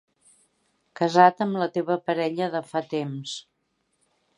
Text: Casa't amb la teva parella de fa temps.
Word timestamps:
Casa't 1.01 1.45
amb 1.47 1.61
la 1.65 1.69
teva 1.77 2.01
parella 2.09 2.51
de 2.59 2.67
fa 2.75 2.87
temps. 2.99 3.41